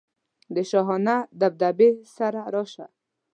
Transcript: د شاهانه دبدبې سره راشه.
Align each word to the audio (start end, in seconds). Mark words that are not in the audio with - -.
د 0.55 0.57
شاهانه 0.69 1.15
دبدبې 1.39 1.89
سره 2.15 2.41
راشه. 2.53 2.85